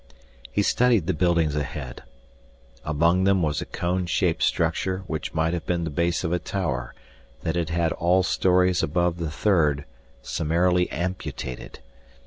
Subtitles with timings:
[0.51, 2.01] He studied the buildings ahead.
[2.83, 6.39] Among them was a cone shaped structure which might have been the base of a
[6.39, 6.95] tower
[7.41, 9.85] that had had all stories above the third
[10.23, 11.81] summarily amputated.